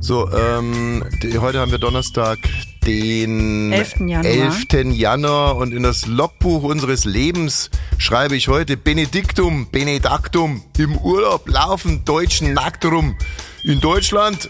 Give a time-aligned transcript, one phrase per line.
[0.00, 2.38] So, ähm, die, heute haben wir Donnerstag,
[2.86, 4.00] den 11.
[4.06, 4.24] Januar.
[4.24, 4.66] 11.
[4.92, 12.04] Januar und in das Logbuch unseres Lebens schreibe ich heute Benediktum, Benedaktum, im Urlaub laufen
[12.04, 13.16] Deutschen nackt rum.
[13.64, 14.48] In Deutschland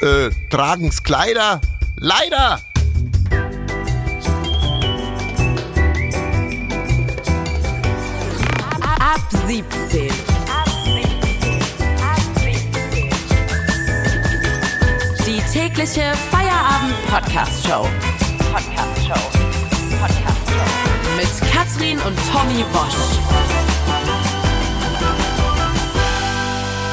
[0.00, 1.60] äh, tragen's Kleider,
[1.96, 2.60] leider.
[8.98, 10.21] Ab 17.
[15.52, 17.86] tägliche Feierabend-Podcast-Show.
[18.54, 19.30] Podcast-Show.
[20.00, 21.16] Podcast-Show.
[21.18, 22.96] Mit Katrin und Tommy Bosch.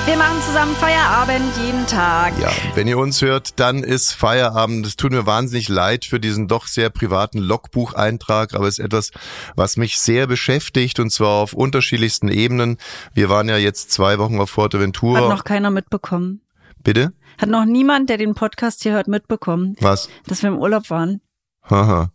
[0.06, 2.34] Wir machen zusammen Feierabend jeden Tag.
[2.42, 4.86] Ja, wenn ihr uns hört, dann ist Feierabend.
[4.86, 9.12] Es tut mir wahnsinnig leid für diesen doch sehr privaten Logbucheintrag, aber es ist etwas,
[9.56, 12.78] was mich sehr beschäftigt und zwar auf unterschiedlichsten Ebenen.
[13.14, 15.22] Wir waren ja jetzt zwei Wochen auf Fuerteventura.
[15.22, 16.42] Hat noch keiner mitbekommen.
[16.84, 17.14] Bitte?
[17.40, 20.10] Hat noch niemand, der den Podcast hier hört, mitbekommen, Was?
[20.28, 21.22] dass wir im Urlaub waren.
[21.70, 22.12] Haha.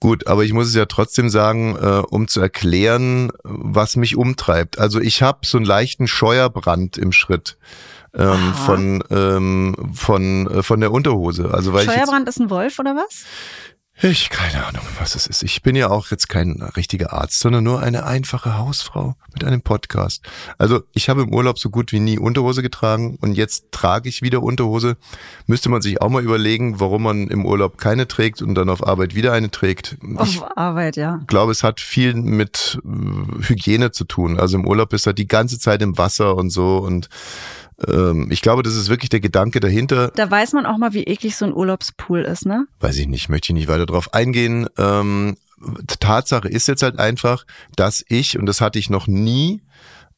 [0.00, 4.78] Gut, aber ich muss es ja trotzdem sagen, äh, um zu erklären, was mich umtreibt.
[4.78, 7.56] Also ich habe so einen leichten Scheuerbrand im Schritt
[8.14, 11.54] ähm, von ähm, von äh, von der Unterhose.
[11.54, 13.24] Also weil ich jetzt, ist ein Wolf oder was?
[14.02, 15.42] Ich keine Ahnung, was es ist.
[15.42, 19.62] Ich bin ja auch jetzt kein richtiger Arzt, sondern nur eine einfache Hausfrau mit einem
[19.62, 20.22] Podcast.
[20.58, 24.22] Also ich habe im Urlaub so gut wie nie Unterhose getragen und jetzt trage ich
[24.22, 24.96] wieder Unterhose.
[25.46, 28.86] Müsste man sich auch mal überlegen, warum man im Urlaub keine trägt und dann auf
[28.86, 29.96] Arbeit wieder eine trägt.
[30.02, 31.20] Ich Auf Arbeit, ja.
[31.26, 34.40] glaube, es hat viel mit äh, Hygiene zu tun.
[34.40, 37.08] Also im Urlaub ist er die ganze Zeit im Wasser und so und
[38.30, 40.12] ich glaube, das ist wirklich der Gedanke dahinter.
[40.14, 42.66] Da weiß man auch mal, wie eklig so ein Urlaubspool ist, ne?
[42.80, 44.68] Weiß ich nicht, möchte ich nicht weiter drauf eingehen.
[44.76, 45.36] Ähm,
[46.00, 47.44] Tatsache ist jetzt halt einfach,
[47.76, 49.62] dass ich, und das hatte ich noch nie,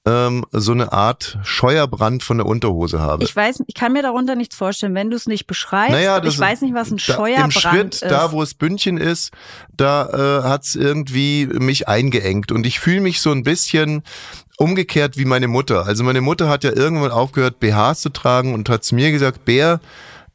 [0.05, 3.23] ähm, so eine Art Scheuerbrand von der Unterhose habe.
[3.23, 5.93] Ich weiß, ich kann mir darunter nichts vorstellen, wenn du es nicht beschreibst.
[5.93, 8.03] Naja, das ich weiß nicht, was ein da, Scheuerbrand Im Schritt, ist.
[8.03, 9.31] da wo das Bündchen ist,
[9.77, 14.03] da äh, hat's irgendwie mich eingeengt und ich fühle mich so ein bisschen
[14.63, 15.87] umgekehrt wie meine Mutter.
[15.87, 19.45] Also meine Mutter hat ja irgendwann aufgehört, BHs zu tragen und hat zu mir gesagt,
[19.45, 19.81] Bär,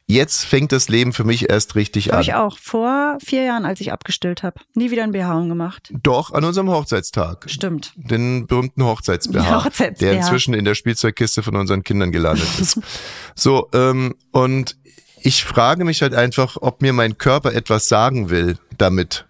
[0.06, 2.22] jetzt fängt das Leben für mich erst richtig Habe an.
[2.22, 4.60] ich auch vor vier Jahren, als ich abgestillt habe.
[4.74, 5.90] Nie wieder ein BH gemacht.
[6.02, 7.46] Doch, an unserem Hochzeitstag.
[7.48, 7.94] Stimmt.
[7.96, 9.98] Den berühmten Hochzeits-BH, Hochzeits-BH.
[9.98, 12.80] der inzwischen in der Spielzeugkiste von unseren Kindern gelandet ist.
[13.34, 14.76] so, ähm, und
[15.22, 19.24] ich frage mich halt einfach, ob mir mein Körper etwas sagen will damit.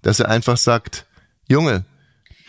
[0.00, 1.04] Dass er einfach sagt,
[1.48, 1.84] Junge,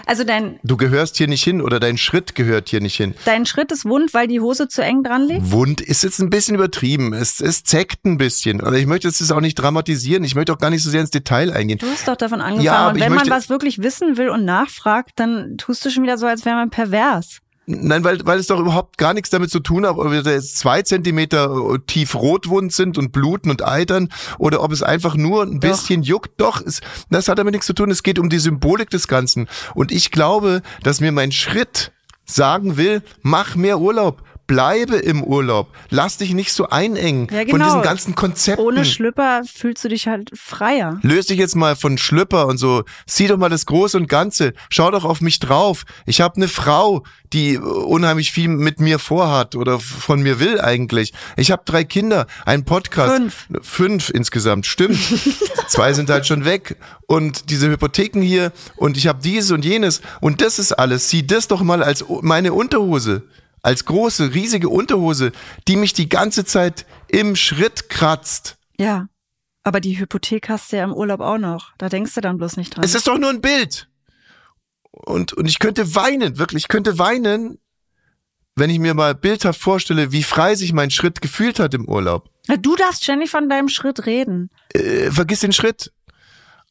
[0.06, 3.14] Also dein, du gehörst hier nicht hin oder dein Schritt gehört hier nicht hin.
[3.26, 5.52] dein Schritt ist wund, weil die Hose zu eng dran liegt?
[5.52, 7.14] Wund ist jetzt ein bisschen übertrieben.
[7.14, 8.62] Es, es zeckt ein bisschen.
[8.62, 10.24] Oder ich möchte jetzt das auch nicht dramatisieren.
[10.24, 11.80] Ich möchte auch gar nicht so sehr ins Detail eingehen.
[11.80, 12.66] Du hast doch davon angefangen.
[12.66, 16.18] Ja, und wenn man was wirklich wissen will und nachfragt, dann tust du schon wieder
[16.18, 17.40] so, als wäre man pervers.
[17.72, 20.58] Nein, weil, weil es doch überhaupt gar nichts damit zu tun hat, ob wir jetzt
[20.58, 24.10] zwei Zentimeter äh, tief rotwund sind und bluten und eitern
[24.40, 25.70] oder ob es einfach nur ein Doch.
[25.70, 26.32] bisschen juckt.
[26.42, 26.82] Doch, es,
[27.12, 27.92] das hat damit nichts zu tun.
[27.92, 29.48] Es geht um die Symbolik des Ganzen.
[29.76, 31.92] Und ich glaube, dass mir mein Schritt
[32.26, 34.24] sagen will, mach mehr Urlaub.
[34.50, 35.68] Bleibe im Urlaub.
[35.92, 37.66] Lass dich nicht so einengen Ja, von genau.
[37.66, 38.66] diesen ganzen Konzepten.
[38.66, 41.00] Ohne Schlüpper fühlst du dich halt freier.
[41.04, 42.84] Löse dich jetzt mal von Schlüpper und so.
[43.06, 44.54] Sieh doch mal das Große und Ganze.
[44.72, 45.84] Schau doch auf mich drauf.
[46.08, 51.14] Ich habe eine Frau, die unheimlich viel mit mir vorhat oder von mir will eigentlich.
[51.38, 53.14] Ich habe drei Kinder, einen Podcast.
[53.14, 53.48] Fünf.
[53.62, 54.98] Fünf insgesamt, stimmt.
[55.68, 56.78] Zwei sind halt schon weg.
[57.06, 60.02] Und diese Hypotheken hier und ich habe dieses und jenes.
[60.22, 61.12] Und das ist alles.
[61.12, 63.22] Sieh das doch mal als meine Unterhose.
[63.62, 65.32] Als große, riesige Unterhose,
[65.68, 68.58] die mich die ganze Zeit im Schritt kratzt.
[68.78, 69.08] Ja.
[69.64, 71.74] Aber die Hypothek hast du ja im Urlaub auch noch.
[71.78, 72.84] Da denkst du dann bloß nicht dran.
[72.84, 73.90] Es ist doch nur ein Bild.
[74.92, 77.60] Und, und ich könnte weinen, wirklich, ich könnte weinen,
[78.56, 82.30] wenn ich mir mal bildhaft vorstelle, wie frei sich mein Schritt gefühlt hat im Urlaub.
[82.62, 84.50] Du darfst ständig von deinem Schritt reden.
[84.74, 85.92] Äh, vergiss den Schritt.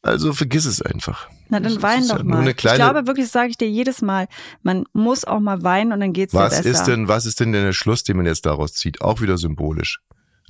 [0.01, 1.29] Also vergiss es einfach.
[1.49, 2.41] Na, Das dann wein ist doch ja mal.
[2.41, 4.27] eine ich kleine- glaube wirklich, das sage ich dir jedes Mal.
[4.63, 6.69] Man muss auch mal weinen und dann geht's dir Was besser.
[6.69, 9.01] ist denn, was ist denn der Schluss, den man jetzt daraus zieht?
[9.01, 9.99] Auch wieder symbolisch.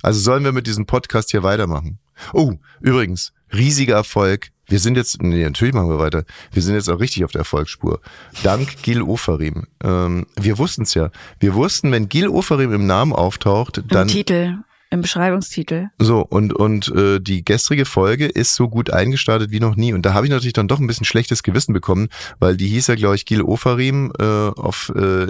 [0.02, 1.98] Also sollen wir mit diesem Podcast hier weitermachen?
[2.32, 4.48] Oh, übrigens, riesiger Erfolg.
[4.66, 6.24] Wir sind jetzt, nee, natürlich machen wir weiter.
[6.52, 8.00] Wir sind jetzt auch richtig auf der Erfolgsspur.
[8.44, 9.66] Dank Gil Ofarim.
[9.82, 11.10] Ähm, wir wussten es ja.
[11.40, 14.58] Wir wussten, wenn Gil Ofarim im Namen auftaucht, Im dann Titel,
[14.90, 15.88] im Beschreibungstitel.
[15.98, 19.92] so, und, und äh, die gestrige Folge ist so gut eingestartet wie noch nie.
[19.92, 22.08] Und da habe ich natürlich dann doch ein bisschen schlechtes Gewissen bekommen,
[22.40, 25.26] weil die hieß ja, glaube ich, Gil Ofarim äh, auf äh,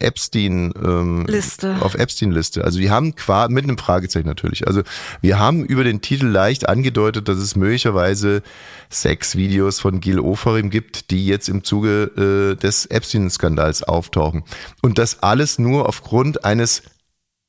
[0.00, 1.76] Epstein ähm, Liste.
[1.80, 2.64] Auf Epstein-Liste.
[2.64, 4.66] Also wir haben qua mit einem Fragezeichen natürlich.
[4.66, 4.82] Also
[5.20, 8.42] wir haben über den Titel leicht angedeutet, dass es möglicherweise
[8.90, 14.42] Sexvideos von Gil Ofarim gibt, die jetzt im Zuge äh, des Epstein-Skandals auftauchen.
[14.82, 16.82] Und das alles nur aufgrund eines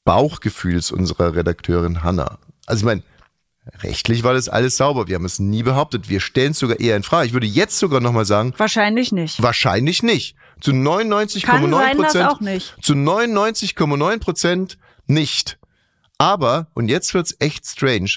[0.07, 2.39] Bauchgefühls unserer Redakteurin Hanna.
[2.65, 3.03] Also ich meine,
[3.83, 5.07] rechtlich war das alles sauber.
[5.07, 6.09] Wir haben es nie behauptet.
[6.09, 7.27] Wir stellen es sogar eher in Frage.
[7.27, 8.53] Ich würde jetzt sogar nochmal sagen.
[8.57, 9.41] Wahrscheinlich nicht.
[9.41, 10.35] Wahrscheinlich nicht.
[10.61, 12.73] Zu 99,9 Prozent.
[12.81, 14.77] Zu 99,9 Prozent
[15.07, 15.59] nicht.
[16.17, 18.11] Aber, und jetzt wird's echt strange,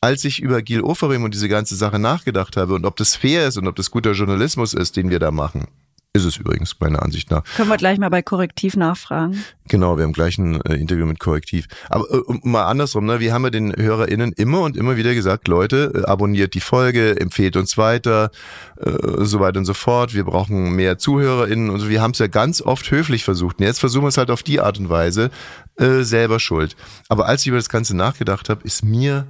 [0.00, 3.46] als ich über Gil Oferim und diese ganze Sache nachgedacht habe und ob das fair
[3.46, 5.68] ist und ob das guter Journalismus ist, den wir da machen,
[6.14, 7.42] ist es übrigens, meiner Ansicht nach.
[7.56, 9.44] Können wir gleich mal bei Korrektiv nachfragen.
[9.66, 11.66] Genau, wir haben gleich ein äh, Interview mit Korrektiv.
[11.88, 13.18] Aber äh, mal andersrum, ne?
[13.18, 17.20] wir haben ja den HörerInnen immer und immer wieder gesagt, Leute, äh, abonniert die Folge,
[17.20, 18.30] empfehlt uns weiter,
[18.78, 20.14] äh, so weiter und so fort.
[20.14, 21.88] Wir brauchen mehr ZuhörerInnen und so.
[21.88, 23.58] Wir haben es ja ganz oft höflich versucht.
[23.58, 25.32] Und jetzt versuchen wir es halt auf die Art und Weise,
[25.78, 26.76] äh, selber schuld.
[27.08, 29.26] Aber als ich über das Ganze nachgedacht habe, ist mir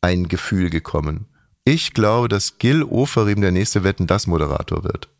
[0.00, 1.26] ein Gefühl gekommen.
[1.64, 5.13] Ich glaube, dass Gil Oferim der nächste Wetten das Moderator wird.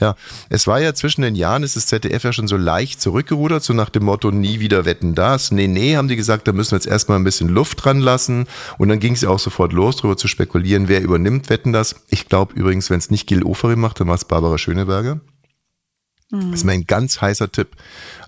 [0.00, 0.16] Ja,
[0.48, 3.72] es war ja zwischen den Jahren, ist das ZDF ja schon so leicht zurückgerudert, so
[3.72, 5.52] nach dem Motto, nie wieder wetten das.
[5.52, 8.46] Nee, nee, haben die gesagt, da müssen wir jetzt erstmal ein bisschen Luft dran lassen.
[8.78, 11.96] Und dann ging es ja auch sofort los, darüber zu spekulieren, wer übernimmt wetten das.
[12.08, 15.20] Ich glaube übrigens, wenn es nicht Gil Oferim macht, dann war es Barbara Schöneberger.
[16.30, 17.68] Das ist mein ganz heißer Tipp.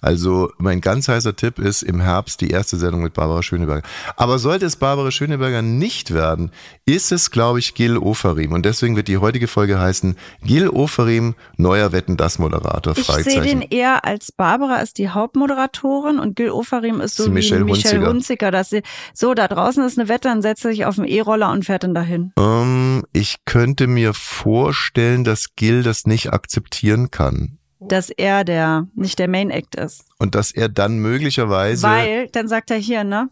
[0.00, 3.82] Also mein ganz heißer Tipp ist im Herbst die erste Sendung mit Barbara Schöneberger.
[4.16, 6.52] Aber sollte es Barbara Schöneberger nicht werden,
[6.84, 8.52] ist es, glaube ich, Gil Oferim.
[8.52, 12.96] Und deswegen wird die heutige Folge heißen Gil Oferim, neuer Wetten, das Moderator.
[12.96, 17.31] Ich sehe den eher als Barbara ist die Hauptmoderatorin und Gil Oferim ist so wie
[17.31, 18.06] Michelle Hunziker.
[18.06, 18.50] Hunziker.
[18.50, 18.82] Dass sie,
[19.14, 21.94] so, da draußen ist eine Wette, dann setzt sich auf den E-Roller und fährt dann
[21.94, 22.32] dahin.
[22.38, 29.19] Ähm, ich könnte mir vorstellen, dass Gil das nicht akzeptieren kann dass er der, nicht
[29.19, 30.05] der Main Act ist.
[30.19, 31.82] Und dass er dann möglicherweise.
[31.82, 33.28] Weil, dann sagt er hier, ne?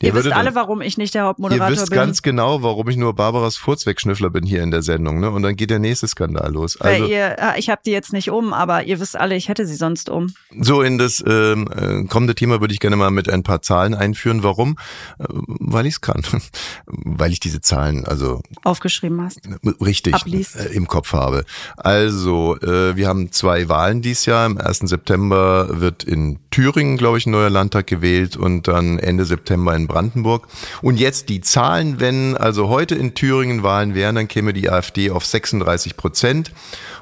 [0.00, 1.74] Ihr wisst alle, warum ich nicht der Hauptmoderator bin.
[1.74, 1.98] Ihr wisst bin.
[1.98, 5.30] ganz genau, warum ich nur Barbaras Furzwegschnüffler bin hier in der Sendung, ne?
[5.30, 6.80] Und dann geht der nächste Skandal los.
[6.80, 9.66] Also, ihr, ah, ich habe die jetzt nicht um, aber ihr wisst alle, ich hätte
[9.66, 10.34] sie sonst um.
[10.58, 13.94] So in das ähm, äh, kommende Thema würde ich gerne mal mit ein paar Zahlen
[13.94, 14.42] einführen.
[14.42, 14.76] Warum?
[15.18, 16.22] Äh, weil ich es kann.
[16.86, 19.40] Weil ich diese Zahlen also aufgeschrieben hast.
[19.80, 21.44] Richtig äh, im Kopf habe.
[21.76, 24.46] Also äh, wir haben zwei Wahlen dieses Jahr.
[24.46, 24.80] Am 1.
[24.80, 30.46] September wird in Thüringen, glaube ich, ein neuer Landtag gewählt und dann Ende September Brandenburg.
[30.82, 35.10] Und jetzt die Zahlen, wenn also heute in Thüringen Wahlen wären, dann käme die AfD
[35.10, 36.52] auf 36 Prozent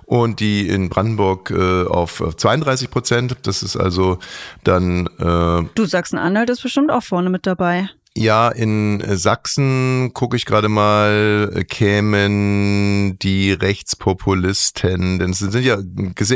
[0.04, 3.36] und die in Brandenburg äh, auf 32 Prozent.
[3.42, 4.19] Das ist also
[4.64, 5.06] dann.
[5.19, 7.88] Äh, du Sachsen-Anhalt ist bestimmt auch vorne mit dabei.
[8.14, 15.79] Ja, in Sachsen gucke ich gerade mal, kämen die Rechtspopulisten, denn sie sind ja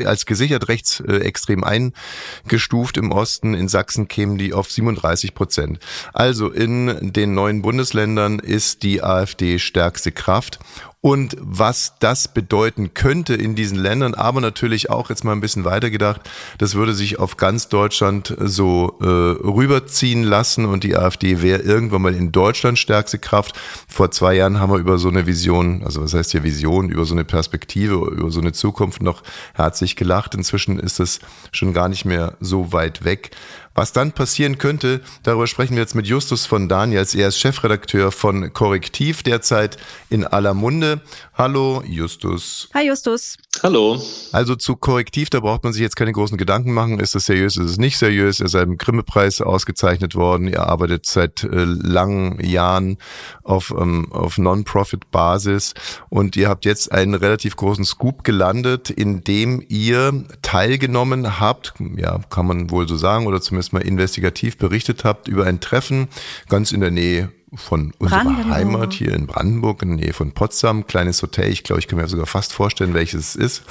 [0.09, 3.53] als gesichert rechtsextrem eingestuft im Osten.
[3.53, 5.79] In Sachsen kämen die auf 37 Prozent.
[6.15, 10.59] Also in den neuen Bundesländern ist die AfD stärkste Kraft
[11.07, 15.65] und was das bedeuten könnte in diesen Ländern, aber natürlich auch jetzt mal ein bisschen
[15.65, 16.21] weitergedacht,
[16.59, 22.03] das würde sich auf ganz Deutschland so äh, rüberziehen lassen und die AfD wäre irgendwann
[22.03, 23.55] mal in Deutschland stärkste Kraft.
[23.87, 27.05] Vor zwei Jahren haben wir über so eine Vision, also was heißt hier Vision, über
[27.05, 29.23] so eine Perspektive, über so eine Zukunft noch
[29.55, 30.35] herzlich gelacht.
[30.35, 31.21] Inzwischen ist es
[31.53, 33.31] schon gar nicht mehr so weit weg.
[33.77, 37.15] Was dann passieren könnte, darüber sprechen wir jetzt mit Justus von Daniels.
[37.15, 39.77] Er ist Chefredakteur von Korrektiv, derzeit
[40.09, 41.03] in aller Munde.
[41.35, 42.71] Hallo, Justus.
[42.73, 43.37] Hi, Justus.
[43.63, 44.01] Hallo.
[44.33, 47.01] Also zu Korrektiv, da braucht man sich jetzt keine großen Gedanken machen.
[47.01, 48.41] Ist es seriös, ist es nicht seriös?
[48.41, 50.49] Er ist einem Grimme-Preis ausgezeichnet worden.
[50.49, 52.99] Er arbeitet seit äh, langen Jahren
[53.43, 55.75] auf, ähm, auf Non-Profit-Basis
[56.11, 62.21] und ihr habt jetzt einen relativ großen Scoop gelandet, in dem ihr teilgenommen habt, ja,
[62.31, 66.09] kann man wohl so sagen, oder zumindest mal investigativ berichtet habt über ein Treffen
[66.49, 70.87] ganz in der Nähe von unserer Heimat hier in Brandenburg, in der Nähe von Potsdam,
[70.87, 73.63] kleines Hotel, ich glaube, ich kann mir sogar fast vorstellen, welches es ist.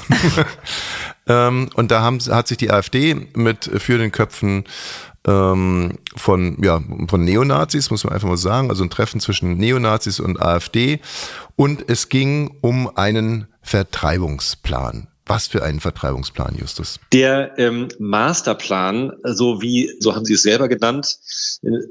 [1.28, 4.64] ähm, und da haben, hat sich die AfD mit für den Köpfen
[5.28, 10.20] ähm, von, ja, von Neonazis, muss man einfach mal sagen, also ein Treffen zwischen Neonazis
[10.20, 11.00] und AfD.
[11.56, 15.08] Und es ging um einen Vertreibungsplan.
[15.28, 17.00] Was für einen Vertreibungsplan, Justus?
[17.12, 21.18] Der ähm, Masterplan, so wie, so haben Sie es selber genannt.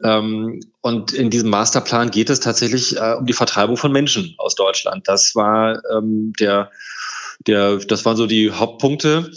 [0.04, 4.54] Ähm, und in diesem Masterplan geht es tatsächlich äh, um die Vertreibung von Menschen aus
[4.54, 5.08] Deutschland.
[5.08, 6.70] Das war ähm, der
[7.46, 9.30] der, das waren so die Hauptpunkte.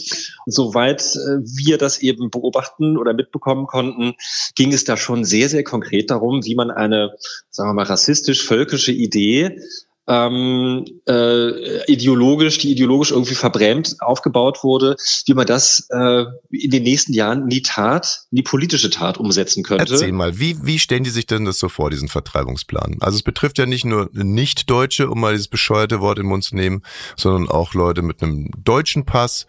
[0.46, 4.14] Soweit äh, wir das eben beobachten oder mitbekommen konnten,
[4.56, 7.16] ging es da schon sehr, sehr konkret darum, wie man eine,
[7.50, 9.60] sagen wir mal, rassistisch-völkische Idee
[10.08, 14.96] ähm, äh, ideologisch, die ideologisch irgendwie verbrämt aufgebaut wurde,
[15.26, 19.18] wie man das äh, in den nächsten Jahren in die Tat, in die politische Tat
[19.18, 19.94] umsetzen könnte.
[19.94, 22.98] Erzähl mal, wie, wie stellen die sich denn das so vor, diesen Vertreibungsplan?
[23.02, 26.44] Also es betrifft ja nicht nur Nicht-Deutsche, um mal dieses bescheuerte Wort in den Mund
[26.46, 26.84] zu nehmen,
[27.18, 29.46] sondern auch Leute mit einem deutschen Pass.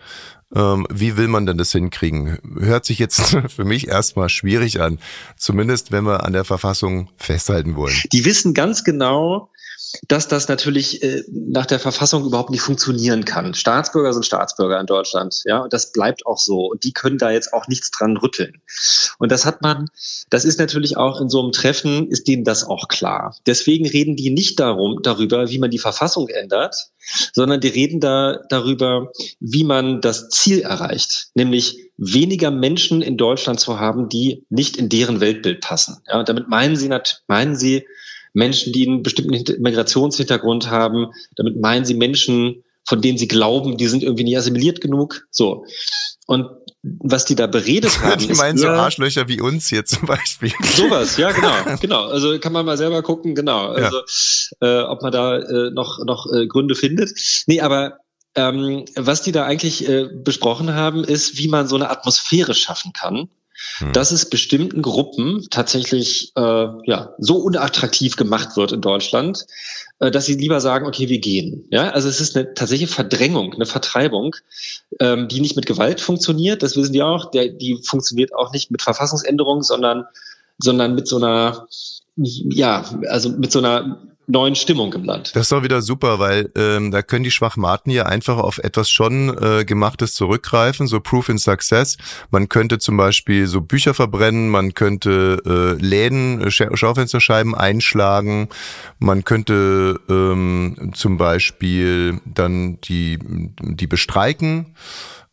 [0.55, 2.39] Ähm, wie will man denn das hinkriegen?
[2.59, 4.99] Hört sich jetzt für mich erstmal schwierig an.
[5.37, 7.95] Zumindest wenn wir an der Verfassung festhalten wollen.
[8.13, 9.51] Die wissen ganz genau,
[10.09, 13.55] dass das natürlich äh, nach der Verfassung überhaupt nicht funktionieren kann.
[13.55, 16.67] Staatsbürger sind Staatsbürger in Deutschland, ja, und das bleibt auch so.
[16.67, 18.61] Und die können da jetzt auch nichts dran rütteln.
[19.19, 19.89] Und das hat man,
[20.31, 23.37] das ist natürlich auch in so einem Treffen, ist denen das auch klar.
[23.47, 26.91] Deswegen reden die nicht darum, darüber, wie man die Verfassung ändert,
[27.33, 33.61] sondern die reden da darüber, wie man das Ziel erreicht, nämlich weniger Menschen in Deutschland
[33.61, 35.99] zu haben, die nicht in deren Weltbild passen.
[36.07, 36.89] Ja, und damit meinen sie,
[37.27, 37.85] meinen sie
[38.33, 41.09] Menschen, die einen bestimmten Migrationshintergrund haben.
[41.37, 45.27] Damit meinen sie Menschen, von denen sie glauben, die sind irgendwie nicht assimiliert genug.
[45.31, 45.65] So.
[46.27, 46.49] Und
[46.83, 48.21] was die da beredet haben.
[48.21, 50.53] Die meinen so Arschlöcher wie uns hier zum Beispiel.
[50.75, 52.07] Sowas, ja, genau, genau.
[52.07, 53.69] Also kann man mal selber gucken, genau.
[53.69, 54.01] Also
[54.61, 54.83] ja.
[54.83, 57.11] äh, ob man da äh, noch, noch äh, Gründe findet.
[57.47, 57.99] Nee, aber
[58.35, 62.93] ähm, was die da eigentlich äh, besprochen haben, ist, wie man so eine Atmosphäre schaffen
[62.93, 63.29] kann,
[63.79, 63.93] hm.
[63.93, 66.41] dass es bestimmten Gruppen tatsächlich äh,
[66.85, 69.47] ja, so unattraktiv gemacht wird in Deutschland,
[70.01, 71.67] äh, dass sie lieber sagen, okay, wir gehen.
[71.71, 74.37] Ja, also es ist eine tatsächliche Verdrängung, eine Vertreibung,
[75.01, 76.63] ähm, die nicht mit Gewalt funktioniert.
[76.63, 77.31] Das wissen die auch.
[77.31, 80.05] Der, die funktioniert auch nicht mit Verfassungsänderungen, sondern
[80.61, 81.69] sondern mit so einer
[82.17, 85.35] ja, also mit so einer neuen Stimmung im Land.
[85.35, 88.91] Das ist doch wieder super, weil ähm, da können die Schwachmaten ja einfach auf etwas
[88.91, 91.97] schon äh, gemachtes zurückgreifen, so Proof in Success.
[92.31, 98.49] Man könnte zum Beispiel so Bücher verbrennen, man könnte äh, Läden, äh, Schaufensterscheiben einschlagen,
[98.99, 103.19] man könnte ähm, zum Beispiel dann die
[103.61, 104.75] die bestreiken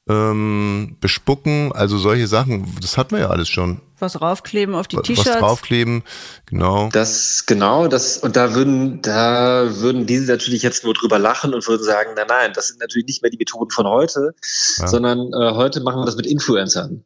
[0.07, 3.81] ähm, bespucken, also solche Sachen, das hatten wir ja alles schon.
[3.97, 5.35] Was raufkleben auf die T-Shirts.
[5.35, 6.03] Was raufkleben,
[6.45, 6.89] genau.
[6.91, 11.65] Das, genau, das, und da würden, da würden diese natürlich jetzt nur drüber lachen und
[11.67, 14.35] würden sagen, nein, nein, das sind natürlich nicht mehr die Methoden von heute,
[14.77, 14.87] ja.
[14.87, 17.05] sondern äh, heute machen wir das mit Influencern.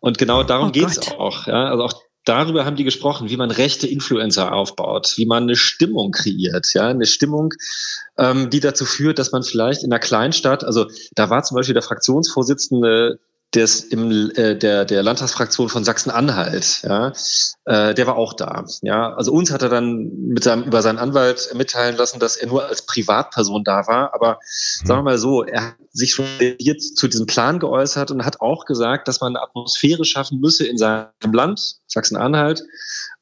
[0.00, 1.18] Und genau darum oh geht's Gott.
[1.18, 1.66] auch, ja.
[1.66, 1.92] Also auch
[2.24, 6.88] darüber haben die gesprochen, wie man rechte Influencer aufbaut, wie man eine Stimmung kreiert, ja,
[6.88, 7.54] eine Stimmung,
[8.18, 11.74] ähm, die dazu führt, dass man vielleicht in einer Kleinstadt, also da war zum Beispiel
[11.74, 13.20] der Fraktionsvorsitzende
[13.54, 17.12] des im äh, der der Landtagsfraktion von Sachsen-Anhalt, ja,
[17.64, 19.12] äh, der war auch da, ja.
[19.12, 22.66] Also uns hat er dann mit seinem über seinen Anwalt mitteilen lassen, dass er nur
[22.66, 24.86] als Privatperson da war, aber mhm.
[24.86, 26.16] sagen wir mal so, er hat sich
[26.58, 30.66] jetzt zu diesem Plan geäußert und hat auch gesagt, dass man eine Atmosphäre schaffen müsse
[30.66, 32.62] in seinem Land, Sachsen-Anhalt,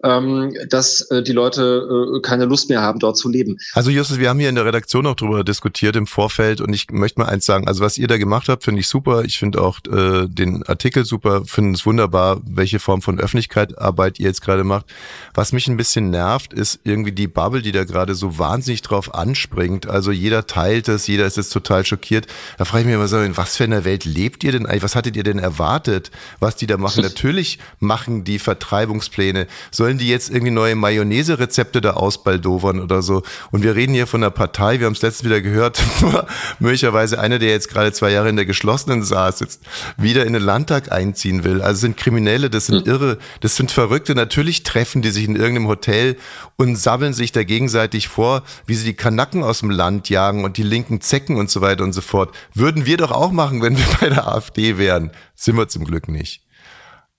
[0.05, 3.57] ähm, dass äh, die Leute äh, keine Lust mehr haben, dort zu leben.
[3.73, 6.91] Also Justus, wir haben hier in der Redaktion auch drüber diskutiert im Vorfeld und ich
[6.91, 9.25] möchte mal eins sagen, also was ihr da gemacht habt, finde ich super.
[9.25, 14.27] Ich finde auch äh, den Artikel super, finde es wunderbar, welche Form von Öffentlichkeitsarbeit ihr
[14.27, 14.87] jetzt gerade macht.
[15.35, 19.15] Was mich ein bisschen nervt, ist irgendwie die Bubble, die da gerade so wahnsinnig drauf
[19.15, 19.89] anspringt.
[19.89, 22.27] Also jeder teilt es, jeder ist jetzt total schockiert.
[22.59, 24.83] Da frage ich mich immer so, in was für einer Welt lebt ihr denn eigentlich?
[24.83, 26.11] Was hattet ihr denn erwartet,
[26.41, 27.03] was die da machen?
[27.03, 29.47] Natürlich machen die Vertreibungspläne.
[29.71, 33.23] Sollen die jetzt irgendwie neue Mayonnaise-Rezepte da ausbaldowern oder so?
[33.53, 35.81] Und wir reden hier von einer Partei, wir haben es letztens wieder gehört,
[36.59, 39.63] möglicherweise einer, der jetzt gerade zwei Jahre in der geschlossenen saß, jetzt
[39.97, 41.63] wieder in den Landtag einziehen will.
[41.63, 44.17] Also sind Kriminelle, das sind Irre, das sind Verrückte.
[44.17, 46.17] Natürlich treffen die sich in irgendeinem Hotel
[46.57, 50.57] und sabbeln sich da gegenseitig vor, wie sie die Kanacken aus dem Land jagen und
[50.57, 52.35] die linken Zecken und so weiter und so fort.
[52.55, 55.11] Würden wir doch auch machen, wenn wir bei der AfD wären.
[55.35, 56.43] Sind wir zum Glück nicht.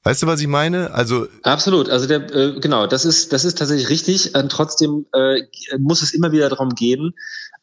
[0.03, 0.93] Weißt du, was ich meine?
[0.93, 1.89] Also absolut.
[1.89, 4.33] Also der äh, genau, das ist das ist tatsächlich richtig.
[4.33, 5.41] Ähm, trotzdem äh,
[5.77, 7.13] muss es immer wieder darum gehen,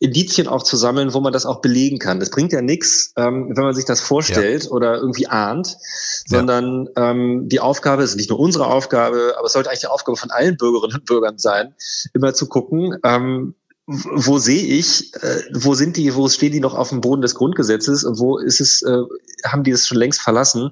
[0.01, 2.21] Indizien auch zu sammeln, wo man das auch belegen kann.
[2.21, 4.71] Das bringt ja nichts, ähm, wenn man sich das vorstellt ja.
[4.71, 5.79] oder irgendwie ahnt,
[6.27, 7.11] sondern ja.
[7.11, 10.31] ähm, die Aufgabe ist nicht nur unsere Aufgabe, aber es sollte eigentlich die Aufgabe von
[10.31, 11.75] allen Bürgerinnen und Bürgern sein,
[12.13, 13.55] immer zu gucken, ähm,
[13.87, 17.37] wo sehe ich, äh, wo sind die, wo stehen die noch auf dem Boden des
[17.37, 18.99] Grundgesetzes und wo ist es, äh,
[19.45, 20.71] haben die es schon längst verlassen?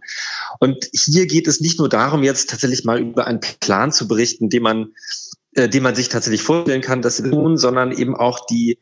[0.58, 4.50] Und hier geht es nicht nur darum, jetzt tatsächlich mal über einen Plan zu berichten,
[4.50, 4.88] den man,
[5.52, 8.78] äh, den man sich tatsächlich vorstellen kann, das zu tun, sondern eben auch die,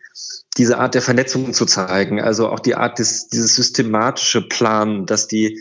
[0.57, 5.29] diese Art der Vernetzung zu zeigen, also auch die Art des, dieses systematische Plan, dass
[5.29, 5.61] die,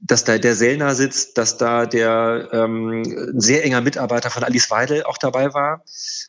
[0.00, 4.70] dass da der Sellner sitzt, dass da der ähm, ein sehr enger Mitarbeiter von Alice
[4.70, 5.84] Weidel auch dabei war,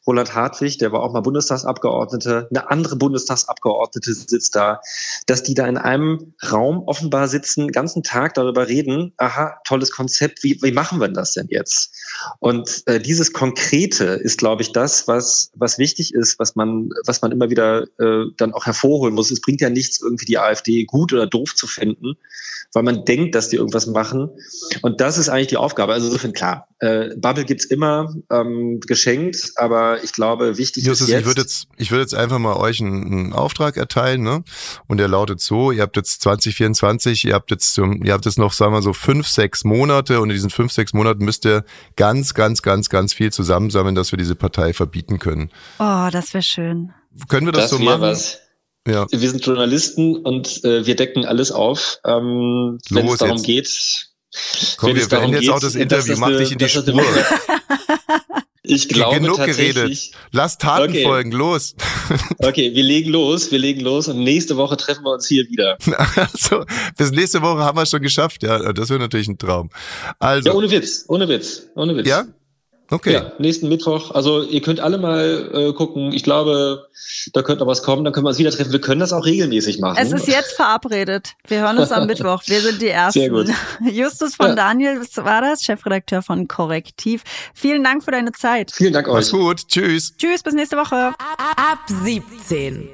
[0.07, 4.81] Roland Hartwig, der war auch mal Bundestagsabgeordnete, eine andere Bundestagsabgeordnete sitzt da,
[5.27, 10.43] dass die da in einem Raum offenbar sitzen, ganzen Tag darüber reden, aha, tolles Konzept,
[10.43, 11.95] wie, wie machen wir das denn jetzt?
[12.39, 17.21] Und äh, dieses Konkrete ist, glaube ich, das, was, was wichtig ist, was man, was
[17.21, 19.31] man immer wieder äh, dann auch hervorholen muss.
[19.31, 22.15] Es bringt ja nichts, irgendwie die AfD gut oder doof zu finden,
[22.73, 24.29] weil man denkt, dass die irgendwas machen.
[24.81, 25.93] Und das ist eigentlich die Aufgabe.
[25.93, 31.13] Also insofern klar, äh, Bubble gibt's immer ähm, geschenkt, aber ich glaube, wichtig Justus, ist
[31.13, 31.19] jetzt...
[31.21, 34.43] ich würde jetzt, ich würde jetzt einfach mal euch einen, einen Auftrag erteilen, ne?
[34.87, 38.53] Und der lautet so, ihr habt jetzt 2024, ihr habt jetzt, ihr habt jetzt noch,
[38.53, 41.63] sagen wir so, fünf, sechs Monate und in diesen fünf, sechs Monaten müsst ihr
[41.95, 45.51] ganz, ganz, ganz, ganz viel zusammensammeln, dass wir diese Partei verbieten können.
[45.79, 46.93] Oh, das wäre schön.
[47.27, 48.01] Können wir das, das so machen?
[48.01, 48.39] Was.
[48.87, 49.05] Ja.
[49.11, 53.45] Wir sind Journalisten und äh, wir decken alles auf, ähm, wenn es darum jetzt.
[53.45, 54.77] geht.
[54.77, 57.03] Komm, wir beenden jetzt geht, auch das Interview, mach dich in die Spur.
[58.63, 59.73] Ich glaube Genug tatsächlich.
[59.75, 60.11] geredet.
[60.31, 61.03] Lass Taten Okay.
[61.03, 61.75] folgen, los.
[62.37, 65.77] Okay, wir legen los, wir legen los und nächste Woche treffen wir uns hier wieder.
[66.15, 66.63] Also,
[66.95, 68.43] bis nächste Woche haben wir es schon geschafft.
[68.43, 69.69] Ja, das wäre natürlich ein Traum.
[70.19, 72.07] Also, Ja, ohne Witz, ohne Witz, ohne Witz.
[72.07, 72.25] ja?
[72.91, 73.13] Okay.
[73.13, 74.11] Ja, nächsten Mittwoch.
[74.13, 76.11] Also ihr könnt alle mal äh, gucken.
[76.11, 76.87] Ich glaube,
[77.31, 78.03] da könnte noch was kommen.
[78.03, 78.73] Dann können wir uns wieder treffen.
[78.73, 79.97] Wir können das auch regelmäßig machen.
[79.97, 81.35] Es ist jetzt verabredet.
[81.47, 82.43] Wir hören uns am Mittwoch.
[82.47, 83.19] Wir sind die Ersten.
[83.19, 83.47] Sehr gut.
[83.89, 84.55] Justus von Ja.
[84.55, 87.23] Daniel war das, Chefredakteur von Korrektiv.
[87.53, 88.71] Vielen Dank für deine Zeit.
[88.73, 89.39] Vielen Dank Mach's euch.
[89.39, 89.67] gut.
[89.69, 90.13] Tschüss.
[90.17, 91.13] Tschüss, bis nächste Woche.
[91.55, 92.89] Ab 17.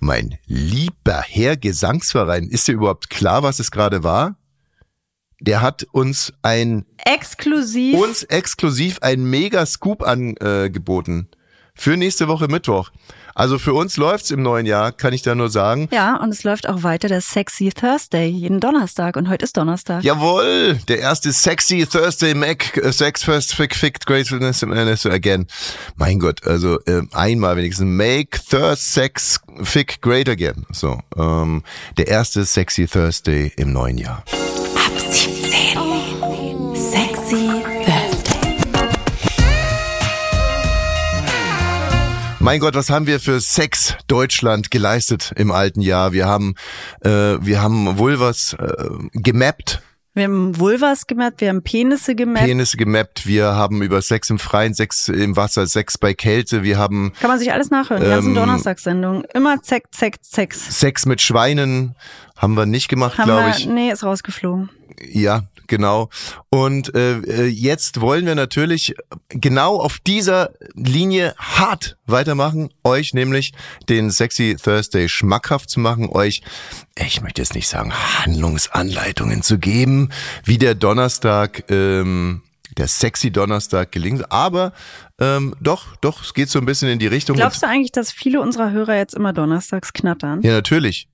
[0.00, 4.36] Mein lieber Herr Gesangsverein, ist dir überhaupt klar, was es gerade war?
[5.46, 7.98] Der hat uns ein, Exklusiv.
[7.98, 11.28] uns exklusiv ein Mega-Scoop angeboten.
[11.74, 12.90] Für nächste Woche Mittwoch.
[13.34, 15.88] Also für uns läuft's im neuen Jahr, kann ich da nur sagen.
[15.92, 20.02] Ja, und es läuft auch weiter der Sexy Thursday jeden Donnerstag und heute ist Donnerstag.
[20.02, 25.46] Jawohl, der erste Sexy Thursday Mac, äh, Sex First Fick Ficked Gratefulness äh, Again.
[25.96, 30.64] Mein Gott, also äh, einmal wenigstens Make Thirst Sex Fick Great Again.
[30.70, 31.64] So, ähm,
[31.98, 34.24] der erste Sexy Thursday im neuen Jahr.
[42.44, 46.12] Mein Gott, was haben wir für Sex Deutschland geleistet im alten Jahr?
[46.12, 46.56] Wir haben,
[47.00, 48.84] äh, wir haben Vulvas äh,
[49.14, 49.80] gemappt,
[50.12, 52.44] Wir haben Vulvas gemappt, wir haben Penisse gemappt.
[52.44, 56.76] Penisse gemappt, wir haben über Sex im Freien, Sex im Wasser, Sex bei Kälte, wir
[56.76, 58.02] haben Kann man sich alles nachhören.
[58.02, 59.24] Die ganzen Ähm, Donnerstagssendungen.
[59.32, 60.78] Immer Zeck, Zeck, Sex.
[60.80, 61.94] Sex mit Schweinen,
[62.36, 63.66] haben wir nicht gemacht, glaube ich.
[63.66, 64.68] nee, ist rausgeflogen.
[65.02, 66.08] Ja, genau.
[66.50, 68.94] Und äh, äh, jetzt wollen wir natürlich
[69.28, 73.52] genau auf dieser Linie hart weitermachen, euch nämlich
[73.88, 76.42] den Sexy Thursday schmackhaft zu machen, euch,
[76.96, 80.10] ich möchte jetzt nicht sagen, Handlungsanleitungen zu geben,
[80.44, 82.42] wie der Donnerstag, ähm,
[82.76, 84.30] der Sexy Donnerstag gelingt.
[84.32, 84.72] Aber
[85.20, 87.36] ähm, doch, doch, es geht so ein bisschen in die Richtung.
[87.36, 90.42] Glaubst du eigentlich, dass viele unserer Hörer jetzt immer donnerstags knattern?
[90.42, 91.08] Ja, natürlich.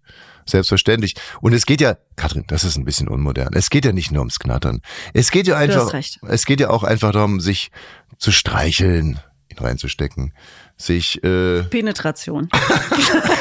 [0.46, 1.14] Selbstverständlich.
[1.40, 3.52] Und es geht ja, Katrin, das ist ein bisschen unmodern.
[3.54, 4.80] Es geht ja nicht nur ums Knattern.
[5.14, 6.20] Es geht ja einfach, recht.
[6.26, 7.70] es geht ja auch einfach darum, sich
[8.18, 10.32] zu streicheln, ihn reinzustecken,
[10.76, 12.48] sich, äh, Penetration.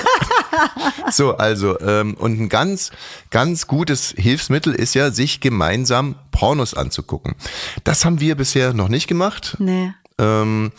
[1.11, 2.91] so, also, ähm, und ein ganz,
[3.29, 7.35] ganz gutes Hilfsmittel ist ja, sich gemeinsam Pornos anzugucken.
[7.83, 9.55] Das haben wir bisher noch nicht gemacht.
[9.59, 9.93] Nee.
[10.17, 10.71] Ähm,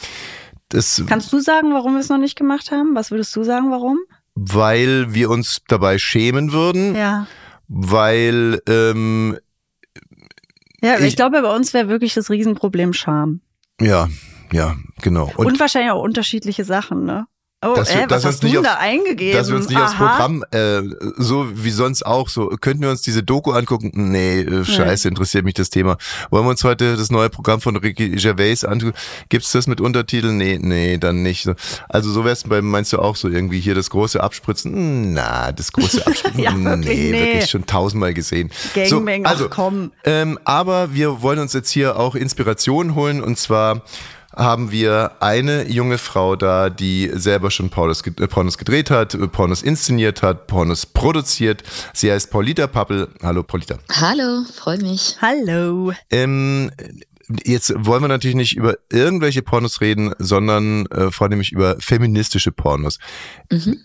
[0.68, 2.94] das, Kannst du sagen, warum wir es noch nicht gemacht haben?
[2.94, 3.98] Was würdest du sagen, warum?
[4.42, 7.26] Weil wir uns dabei schämen würden, Ja.
[7.68, 9.37] weil, ähm,
[10.83, 13.42] Ja, ich, Ich- glaube, bei uns wäre wirklich das Riesenproblem Scham.
[13.83, 14.09] ja,
[14.50, 15.31] ja, genau.
[15.37, 17.26] Und, wahrscheinlich auch unterschiedliche Sachen, ne?
[17.62, 19.36] Oh, wir- äh, dass was hast du aufs- da eingegeben?
[19.36, 20.08] dass wir uns nicht aufs Aha.
[20.16, 20.80] Programm, äh,
[21.18, 23.90] so wie sonst auch, so, könnten wir uns diese Doku angucken?
[23.94, 25.98] Nee, äh, scheiße, interessiert mich das Thema.
[26.30, 28.94] Wollen wir uns heute das neue Programm von Ricky Gervais angucken?
[29.28, 30.38] Gibt's das mit Untertiteln?
[30.38, 31.50] Nee, nee, dann nicht.
[31.90, 35.12] Also so wär's bei, meinst du auch so irgendwie hier das große Abspritzen?
[35.12, 36.40] Na, das große Abspritzen?
[36.42, 37.20] Ja, wirklich, nee, nee.
[37.34, 38.50] wirklich schon tausendmal gesehen.
[38.74, 39.92] Gangbang, so, also, ach komm.
[40.04, 43.82] ähm, aber wir wollen uns jetzt hier auch Inspiration holen und zwar
[44.36, 49.14] haben wir eine junge Frau da, die selber schon Pornos, ge- äh, Pornos gedreht hat,
[49.14, 51.62] äh, Pornos inszeniert hat, Pornos produziert.
[51.92, 53.08] Sie heißt Paulita Pappel.
[53.22, 53.78] Hallo Paulita.
[54.00, 55.16] Hallo, freue mich.
[55.20, 55.92] Hallo.
[56.10, 56.70] Ähm,
[57.44, 62.98] jetzt wollen wir natürlich nicht über irgendwelche Pornos reden, sondern äh, vornehmlich über feministische Pornos.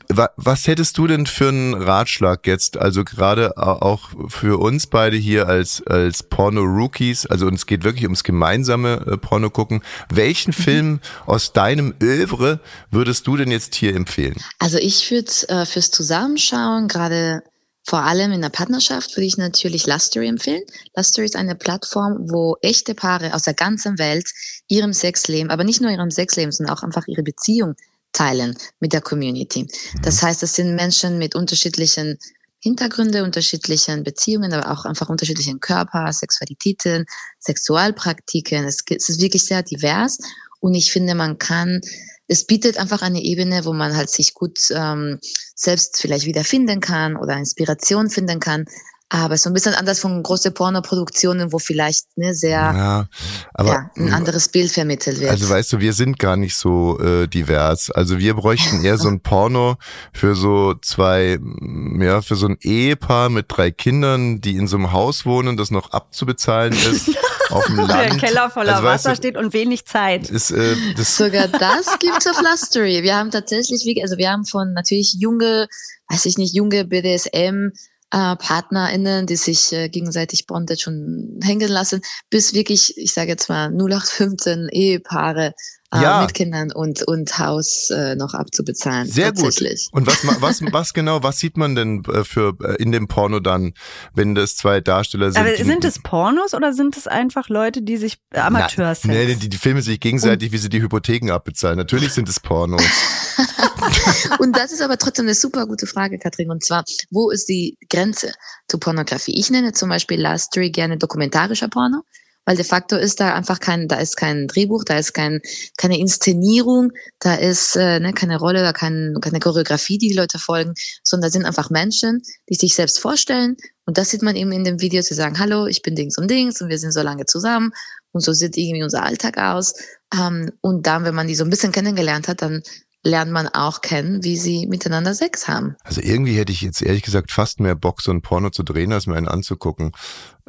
[0.07, 4.87] Wa was hättest du denn für einen Ratschlag jetzt, also gerade au- auch für uns
[4.87, 9.81] beide hier als, als Porno-Rookies, also uns geht wirklich ums gemeinsame äh, Porno gucken.
[10.09, 12.59] Welchen Film aus deinem Övre
[12.91, 14.35] würdest du denn jetzt hier empfehlen?
[14.59, 17.43] Also ich würde äh, fürs Zusammenschauen, gerade
[17.85, 20.63] vor allem in der Partnerschaft, würde ich natürlich Lustery empfehlen.
[20.95, 24.31] Lustery ist eine Plattform, wo echte Paare aus der ganzen Welt
[24.67, 27.75] ihrem Sexleben, aber nicht nur ihrem Sexleben, sondern auch einfach ihre Beziehung
[28.11, 29.67] teilen mit der Community.
[30.01, 32.17] Das heißt, das sind Menschen mit unterschiedlichen
[32.59, 37.05] Hintergründe, unterschiedlichen Beziehungen, aber auch einfach unterschiedlichen Körper, Sexualitäten,
[37.39, 38.65] Sexualpraktiken.
[38.65, 40.17] Es, es ist wirklich sehr divers
[40.59, 41.81] und ich finde, man kann,
[42.27, 45.19] es bietet einfach eine Ebene, wo man halt sich gut ähm,
[45.55, 48.65] selbst vielleicht wiederfinden kann oder Inspiration finden kann.
[49.09, 53.07] Aber so ein bisschen anders von großen Pornoproduktionen, wo vielleicht ne, sehr Ja,
[53.53, 55.29] aber ja, ein anderes Bild vermittelt wird.
[55.29, 57.91] Also weißt du, wir sind gar nicht so äh, divers.
[57.91, 59.77] Also wir bräuchten eher so ein Porno
[60.11, 64.75] für so zwei, mm, ja, für so ein Ehepaar mit drei Kindern, die in so
[64.77, 67.11] einem Haus wohnen, das noch abzubezahlen ist,
[67.51, 68.19] auf dem Wo der Land.
[68.19, 70.31] Keller voller Also, weißt Wasser du, steht und wenig Zeit.
[70.31, 73.03] Ist, äh, das, Sogar das gibt's auf Lustery.
[73.03, 75.67] Wir haben tatsächlich, wie- also wir haben von natürlich junge,
[76.09, 77.69] weiß ich nicht, junge BDSM
[78.11, 83.49] äh, PartnerInnen, die sich äh, gegenseitig Bondage und hängen lassen, bis wirklich, ich sage jetzt
[83.49, 85.53] mal 0815 Ehepaare
[85.93, 86.21] Ja.
[86.21, 89.07] mit Kindern und, und Haus äh, noch abzubezahlen.
[89.07, 89.45] Sehr gut.
[89.45, 89.87] tatsächlich.
[89.91, 93.39] Und was, was, was genau, was sieht man denn äh, für äh, in dem Porno
[93.39, 93.73] dann,
[94.13, 95.41] wenn das zwei Darsteller sind?
[95.41, 99.05] Aber sind es Pornos oder sind es einfach Leute, die sich äh, Amateursex?
[99.05, 101.77] Na, Nee, die, die filmen sich gegenseitig, wie sie die Hypotheken abbezahlen.
[101.77, 102.81] Natürlich sind es Pornos.
[104.39, 106.49] Und das ist aber trotzdem eine super gute Frage, Katrin.
[106.51, 108.33] Und zwar, wo ist die Grenze
[108.67, 109.37] zu Pornografie?
[109.37, 112.03] Ich nenne zum Beispiel Lustery gerne dokumentarischer Porno,
[112.45, 115.41] weil de facto ist da einfach kein, da ist kein Drehbuch, da ist kein,
[115.77, 120.39] keine Inszenierung, da ist äh, ne, keine Rolle, da kein, keine Choreografie, die die Leute
[120.39, 123.57] folgen, sondern da sind einfach Menschen, die sich selbst vorstellen.
[123.85, 126.29] Und das sieht man eben in den Videos, die sagen, hallo, ich bin Dings und
[126.29, 127.71] Dings und wir sind so lange zusammen
[128.11, 129.73] und so sieht irgendwie unser Alltag aus.
[130.13, 132.61] Ähm, und dann, wenn man die so ein bisschen kennengelernt hat, dann
[133.05, 135.75] lernt man auch kennen, wie sie miteinander Sex haben.
[135.83, 138.91] Also irgendwie hätte ich jetzt ehrlich gesagt fast mehr Bock, so ein Porno zu drehen,
[138.91, 139.91] als mir einen anzugucken.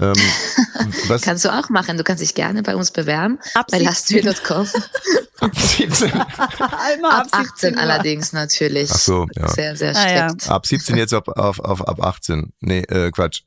[0.00, 0.14] Ähm,
[1.08, 1.96] was Kannst du auch machen.
[1.98, 3.38] Du kannst dich gerne bei uns bewerben.
[3.54, 4.22] Ab Bei 17.
[4.24, 4.66] lastreal.com.
[5.40, 7.80] ab 17, Einmal Ab 18 Uhr.
[7.80, 8.90] allerdings natürlich.
[8.90, 9.48] Ach so, ja.
[9.48, 10.28] Sehr, sehr Ah, ja.
[10.30, 10.48] strikt.
[10.50, 12.52] ab 17 jetzt auf, auf, auf ab 18.
[12.60, 13.42] Nee, äh, Quatsch.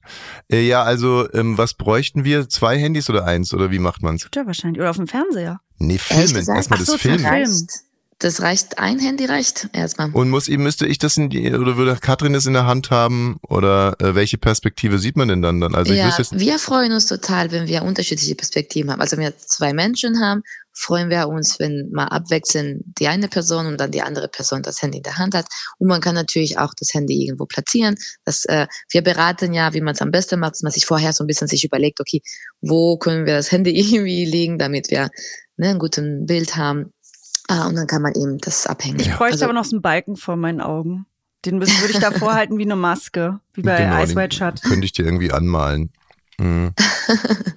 [0.52, 2.48] Äh, ja, also ähm, was bräuchten wir?
[2.48, 3.54] Zwei Handys oder eins?
[3.54, 4.28] Oder wie macht man's?
[4.36, 4.80] Ja, wahrscheinlich.
[4.80, 5.62] Oder auf dem Fernseher.
[5.80, 6.48] Nee, filmen.
[6.48, 7.20] Erstmal das Filmen.
[7.20, 7.26] Film.
[7.26, 7.89] Reicht.
[8.22, 10.12] Das reicht, ein Handy reicht erstmal.
[10.12, 13.38] Und muss müsste ich das in die, oder würde Katrin das in der Hand haben?
[13.48, 15.74] Oder äh, welche Perspektive sieht man denn dann dann?
[15.74, 19.00] Also ich ja, wüsste jetzt, wir freuen uns total, wenn wir unterschiedliche Perspektiven haben.
[19.00, 23.66] Also wenn wir zwei Menschen haben, freuen wir uns, wenn mal abwechseln die eine Person
[23.68, 25.46] und dann die andere Person das Handy in der Hand hat.
[25.78, 27.96] Und man kann natürlich auch das Handy irgendwo platzieren.
[28.26, 31.14] Das, äh, wir beraten ja, wie man es am besten macht, dass man sich vorher
[31.14, 32.22] so ein bisschen sich überlegt, okay,
[32.60, 35.10] wo können wir das Handy irgendwie legen, damit wir
[35.58, 36.94] ne, ein gutes Bild haben.
[37.50, 39.00] Ah, und dann kann man eben das abhängen.
[39.00, 41.06] Ich bräuchte Also- aber noch so einen Balken vor meinen Augen.
[41.46, 43.40] Den müssen- würde ich da vorhalten wie eine Maske.
[43.54, 44.62] Wie bei Genau, Ice White Shut.
[44.62, 45.92] könnte ich dir irgendwie anmalen.
[46.38, 46.74] Mhm.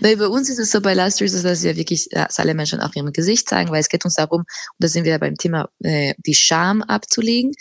[0.00, 2.80] Nee, bei uns ist es so bei Last Street, dass wir wirklich dass alle Menschen
[2.80, 4.46] auch ihrem Gesicht zeigen, weil es geht uns darum, und
[4.78, 7.52] da sind wir beim Thema, äh, die Scham abzulegen.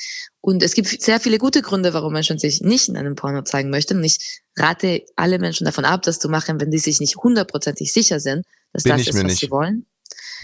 [0.41, 3.69] Und es gibt sehr viele gute Gründe, warum Menschen sich nicht in einem Porno zeigen
[3.71, 3.97] möchten.
[3.97, 7.91] Und ich rate alle Menschen davon ab, das zu machen, wenn die sich nicht hundertprozentig
[7.91, 9.39] sicher sind, dass Bin das ist, was nicht.
[9.39, 9.85] sie wollen.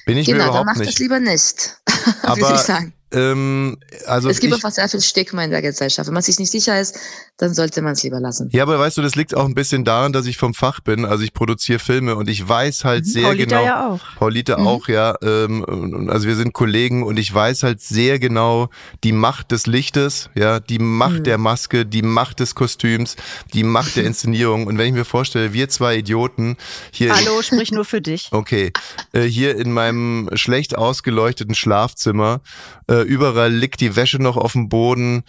[0.06, 0.94] Bin ich mir genau, dann überhaupt macht nicht.
[0.94, 1.78] es lieber nicht,
[2.24, 2.94] würde ich sagen.
[3.14, 6.08] Ähm, also es gibt ich, einfach sehr viel Stigma in der Gesellschaft.
[6.08, 6.98] Wenn man sich nicht sicher ist,
[7.38, 8.50] dann sollte man es lieber lassen.
[8.52, 11.06] ja, aber weißt du, das liegt auch ein bisschen daran, dass ich vom Fach bin.
[11.06, 13.66] Also ich produziere Filme und ich weiß halt sehr Paulita genau.
[13.66, 14.00] ja auch.
[14.18, 14.68] Paulita Mhm.
[14.68, 15.16] auch, ja.
[15.22, 18.70] Ähm, also wir sind Kollegen und ich weiß halt sehr genau
[19.04, 21.24] die Macht des Lichtes, ja, die Macht Mhm.
[21.24, 23.16] der Maske, die Macht des Kostüms,
[23.54, 24.68] die Macht der Inszenierung.
[24.68, 26.58] Und wenn ich mir vorstelle, wir zwei Idioten
[26.92, 27.16] hier.
[27.16, 28.30] Hallo, sprich nur für dich.
[28.32, 28.72] Okay,
[29.14, 32.42] äh, hier in meinem schlecht ausgeleuchteten Schlafzimmer,
[32.90, 35.24] äh, überall liegt die Wäsche noch auf dem Boden.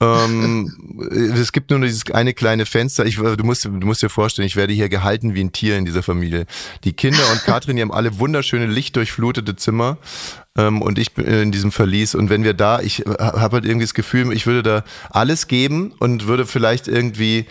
[0.00, 3.06] Ähm, äh, es gibt nur dieses eine kleine Fenster.
[3.06, 5.76] Ich, äh, du, musst, du musst dir vorstellen, ich werde hier gehalten wie ein Tier
[5.76, 6.46] in dieser Familie.
[6.84, 9.98] Die Kinder und Katrin, die haben alle wunderschöne lichtdurchflutete Zimmer
[10.56, 12.14] ähm, und ich bin in diesem Verlies.
[12.14, 15.92] Und wenn wir da, ich habe halt irgendwie das Gefühl, ich würde da alles geben
[15.98, 17.46] und würde vielleicht irgendwie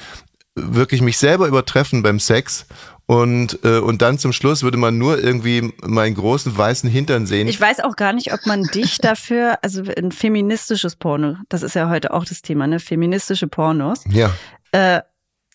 [0.55, 2.65] wirklich mich selber übertreffen beim Sex
[3.07, 7.47] und äh, und dann zum Schluss würde man nur irgendwie meinen großen weißen Hintern sehen.
[7.47, 11.73] Ich weiß auch gar nicht, ob man dich dafür, also ein feministisches Porno, das ist
[11.73, 12.79] ja heute auch das Thema, ne?
[12.79, 14.03] Feministische Pornos.
[14.09, 14.31] ja,
[14.73, 15.01] Äh,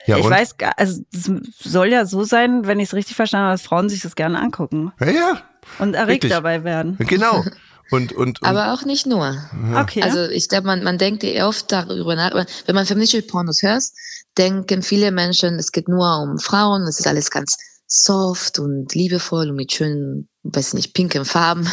[0.07, 0.31] ja ich und?
[0.31, 3.91] weiß, also es soll ja so sein, wenn ich es richtig verstanden habe, dass Frauen
[3.91, 5.43] sich das gerne angucken ja, ja,
[5.79, 6.31] und erregt Richtig.
[6.31, 6.97] dabei werden.
[6.99, 7.45] genau.
[7.91, 9.37] Und und, und Aber auch nicht nur.
[9.77, 10.03] Okay.
[10.03, 12.33] Also ich glaube, man, man denkt ja oft darüber nach,
[12.65, 13.83] wenn man feministische Pornos hört,
[14.39, 19.51] denken viele Menschen, es geht nur um Frauen, es ist alles ganz soft und liebevoll
[19.51, 21.69] und mit schönen, weiß nicht, pinken Farben.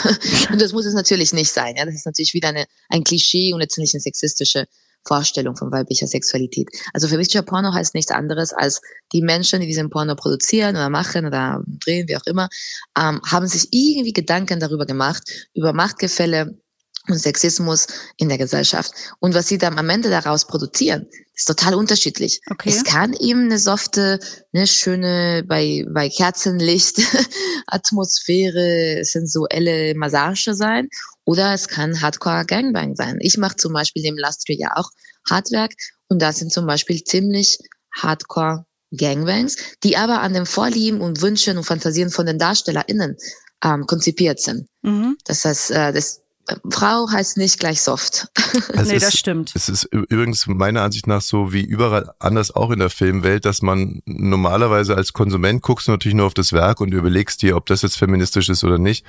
[0.51, 1.75] Und das muss es natürlich nicht sein.
[1.77, 1.85] Ja?
[1.85, 4.65] Das ist natürlich wieder eine, ein Klischee und eine ziemlich eine sexistische
[5.07, 6.67] Vorstellung von weiblicher Sexualität.
[6.93, 8.81] Also feministischer Porno heißt nichts anderes als
[9.13, 12.49] die Menschen, die diesen Porno produzieren oder machen oder drehen, wie auch immer,
[12.97, 16.59] ähm, haben sich irgendwie Gedanken darüber gemacht, über Machtgefälle
[17.07, 18.91] und Sexismus in der Gesellschaft.
[19.19, 22.41] Und was sie dann am Ende daraus produzieren, ist total unterschiedlich.
[22.49, 22.69] Okay.
[22.69, 24.19] Es kann eben eine softe,
[24.53, 27.01] eine schöne, bei, bei Kerzenlicht,
[27.67, 30.89] Atmosphäre, sensuelle Massage sein.
[31.25, 33.17] Oder es kann Hardcore Gangbang sein.
[33.21, 34.89] Ich mache zum Beispiel dem Lastry ja auch
[35.29, 35.71] Hardwerk.
[36.07, 37.59] Und da sind zum Beispiel ziemlich
[37.93, 43.17] Hardcore Gangbangs, die aber an den Vorlieben und Wünschen und Fantasien von den DarstellerInnen
[43.63, 44.67] ähm, konzipiert sind.
[44.81, 45.17] Mhm.
[45.25, 46.21] Das heißt, äh, das
[46.69, 48.27] Frau heißt nicht gleich soft.
[48.73, 49.51] Es nee, ist, das stimmt.
[49.55, 53.61] Es ist übrigens meiner Ansicht nach so wie überall anders auch in der Filmwelt, dass
[53.61, 57.65] man normalerweise als Konsument guckst du natürlich nur auf das Werk und überlegst dir, ob
[57.67, 59.05] das jetzt feministisch ist oder nicht.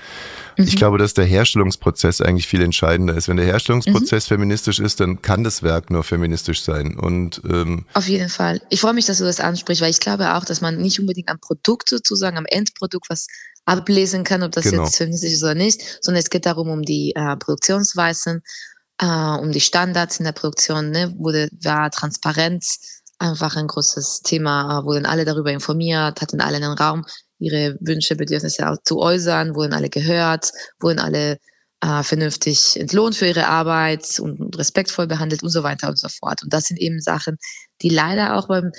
[0.56, 3.28] Ich glaube, dass der Herstellungsprozess eigentlich viel entscheidender ist.
[3.28, 6.98] Wenn der Herstellungsprozess feministisch ist, dann kann das Werk nur feministisch sein.
[6.98, 8.60] Und ähm, Auf jeden Fall.
[8.68, 11.28] Ich freue mich, dass du das ansprichst, weil ich glaube auch, dass man nicht unbedingt
[11.28, 13.26] am Produkt sozusagen, am Endprodukt was
[13.70, 14.84] ablesen kann, ob das Genau.
[14.84, 18.42] jetzt feministisch ist oder nicht, sondern es geht darum, um die äh, Produktionsweisen,
[18.98, 21.14] äh, um die Standards in der Produktion, ne?
[21.16, 26.76] wurde, war Transparenz einfach ein großes Thema, äh, wurden alle darüber informiert, hatten alle einen
[26.76, 27.04] Raum,
[27.38, 31.38] ihre Wünsche, Bedürfnisse zu äußern, wurden alle gehört, wurden alle
[31.80, 36.42] äh, vernünftig entlohnt für ihre Arbeit und respektvoll behandelt und so weiter und so fort.
[36.42, 37.38] Und das sind eben Sachen,
[37.82, 38.72] die leider auch beim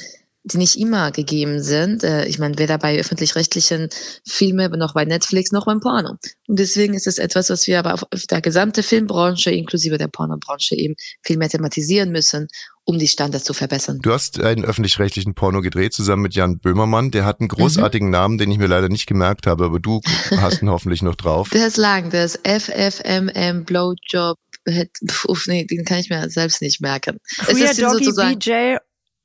[0.43, 2.04] die nicht immer gegeben sind.
[2.04, 3.89] Äh, Ich meine, weder bei öffentlich-rechtlichen
[4.25, 6.15] Filmen noch bei Netflix noch beim Porno.
[6.47, 10.75] Und deswegen ist es etwas, was wir aber auf der gesamten Filmbranche inklusive der Pornobranche
[10.75, 12.47] eben viel mehr thematisieren müssen,
[12.86, 13.99] um die Standards zu verbessern.
[14.01, 17.12] du hast einen öffentlich-rechtlichen Porno gedreht zusammen mit Jan Böhmermann.
[17.12, 20.01] Der hat einen großartigen Namen, den ich mir leider nicht gemerkt habe, aber du
[20.38, 21.49] hast ihn hoffentlich noch drauf.
[21.49, 24.38] Der ist lang, der ist FFMM Blowjob.
[24.67, 27.17] Pf, Uff, nee, den kann ich mir selbst nicht merken.
[27.39, 28.77] Es Queer ist Doggy sozusagen BJ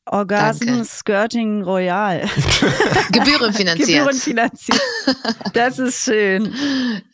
[0.08, 0.84] Orgasm Danke.
[0.84, 2.20] Skirting Royal.
[3.12, 3.88] gebührenfinanziert.
[3.88, 4.80] Gebührenfinanziert.
[5.52, 6.54] Das ist schön.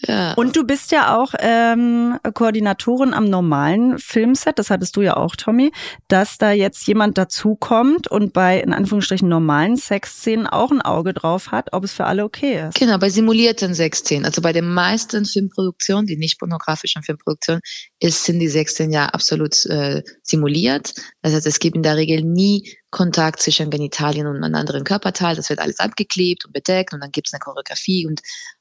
[0.07, 0.35] Ja.
[0.35, 5.37] Und du bist ja auch ähm, Koordinatorin am normalen Filmset, das hattest du ja auch,
[5.37, 5.73] Tommy,
[6.09, 11.51] dass da jetzt jemand dazukommt und bei in Anführungsstrichen normalen Sexszenen auch ein Auge drauf
[11.51, 12.79] hat, ob es für alle okay ist.
[12.79, 14.27] Genau, bei simulierten Sexszenen.
[14.27, 17.63] Also bei den meisten Filmproduktionen, die nicht pornografischen Filmproduktionen,
[18.01, 20.95] ist, sind die Sexszenen ja absolut äh, simuliert.
[21.23, 25.35] Das heißt, es gibt in der Regel nie Kontakt zwischen Genitalien und einem anderen Körperteil.
[25.35, 28.21] Das wird alles abgeklebt und bedeckt und dann gibt es eine Choreografie und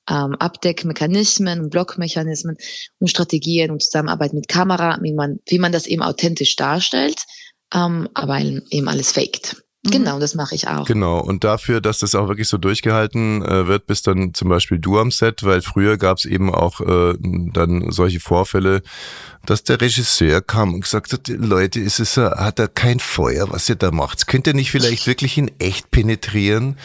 [0.09, 2.57] ähm, Abdeckmechanismen und Blockmechanismen
[2.99, 7.25] und Strategien und Zusammenarbeit mit Kamera, wie man, wie man das eben authentisch darstellt,
[7.73, 9.63] ähm, aber eben alles faked.
[9.83, 9.91] Mhm.
[9.91, 10.85] Genau, das mache ich auch.
[10.85, 14.77] Genau, und dafür, dass das auch wirklich so durchgehalten äh, wird, bist dann zum Beispiel
[14.77, 18.83] du am Set, weil früher gab es eben auch äh, dann solche Vorfälle,
[19.43, 23.67] dass der Regisseur kam und gesagt hat, Leute, ist es, hat er kein Feuer, was
[23.69, 24.27] ihr da macht?
[24.27, 26.77] Könnt ihr nicht vielleicht wirklich in echt penetrieren?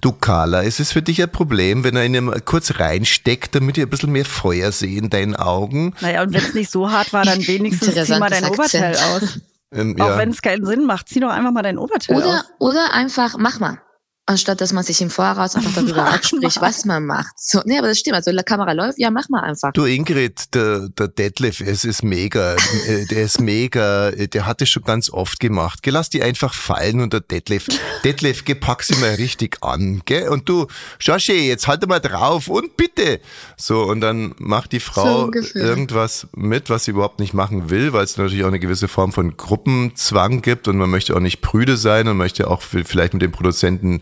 [0.00, 3.78] Du Carla, ist es für dich ein Problem, wenn er ihn mal kurz reinsteckt, damit
[3.78, 5.94] ihr ein bisschen mehr Feuer seht in deinen Augen?
[6.00, 8.96] Naja, und wenn es nicht so hart war, dann wenigstens zieh mal dein Interessantes Oberteil
[8.96, 9.22] Akzent.
[9.22, 9.40] aus.
[9.74, 10.18] Ähm, Auch ja.
[10.18, 12.52] wenn es keinen Sinn macht, zieh doch einfach mal dein Oberteil Oder, aus.
[12.58, 13.78] oder einfach, mach mal.
[14.26, 17.34] Anstatt dass man sich im Voraus einfach darüber abspricht, was man macht.
[17.36, 18.16] So, nee, aber das stimmt.
[18.16, 19.72] Also, die Kamera läuft, ja, mach mal einfach.
[19.72, 22.54] Du Ingrid, der, der Detlef, es ist mega,
[22.88, 25.82] äh, der ist mega, äh, der hat es schon ganz oft gemacht.
[25.82, 27.66] Geh, lass die einfach fallen und der Detlef,
[28.02, 30.28] Detlef, geh, pack sie mal richtig an, gell?
[30.28, 30.68] Und du,
[31.00, 33.20] Joshi, jetzt halt mal drauf und bitte.
[33.58, 35.60] So, und dann macht die So Frau ungefähr.
[35.62, 39.12] irgendwas mit, was sie überhaupt nicht machen will, weil es natürlich auch eine gewisse Form
[39.12, 43.20] von Gruppenzwang gibt und man möchte auch nicht prüde sein und möchte auch vielleicht mit
[43.20, 44.00] dem Produzenten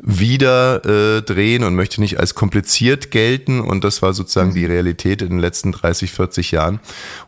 [0.00, 5.22] wieder äh, drehen und möchte nicht als kompliziert gelten und das war sozusagen die Realität
[5.22, 6.80] in den letzten 30, 40 Jahren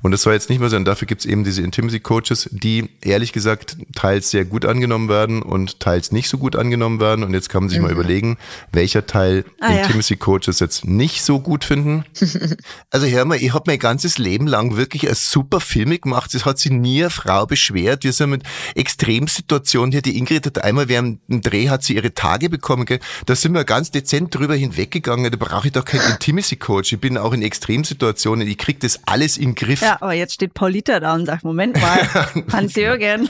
[0.02, 0.84] und das soll jetzt nicht mehr sein.
[0.84, 5.42] Dafür gibt es eben diese Intimacy Coaches, die ehrlich gesagt teils sehr gut angenommen werden
[5.42, 8.36] und teils nicht so gut angenommen werden und jetzt kann man sich mal überlegen,
[8.72, 9.82] welcher Teil Ah, ja.
[9.82, 12.04] Intimacy Coaches jetzt nicht so gut finden.
[12.90, 16.32] Also hör mal, ich habe mein ganzes Leben lang wirklich eine super Filme gemacht.
[16.34, 18.04] Es hat sich nie eine Frau beschwert.
[18.04, 18.42] Wir sind mit
[18.76, 20.02] Extremsituationen hier.
[20.02, 22.86] Die Ingrid hat einmal während dem Dreh hat sie ihre Tage bekommen.
[22.86, 23.00] Gell?
[23.26, 25.30] Da sind wir ganz dezent drüber hinweggegangen.
[25.30, 26.94] Da brauche ich doch keinen Intimacy Coach.
[26.94, 28.48] Ich bin auch in Extremsituationen.
[28.48, 29.82] Ich krieg das alles in den Griff.
[29.82, 32.08] Ja, aber jetzt steht Paulita da und sagt, Moment mal,
[32.52, 33.28] Hans-Jürgen.